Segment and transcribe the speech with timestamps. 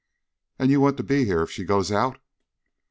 [0.57, 2.17] "And you want to be here if she goes out?"